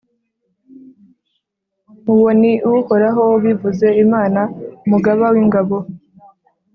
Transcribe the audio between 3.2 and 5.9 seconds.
ubivuze, imana umugaba w’ingabo.